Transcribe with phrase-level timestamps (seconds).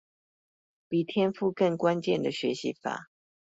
[0.89, 3.11] 比天賦更關鍵的學習法